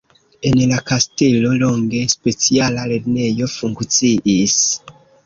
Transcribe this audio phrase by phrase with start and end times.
[0.51, 4.57] En la kastelo longe speciala lernejo funkciis.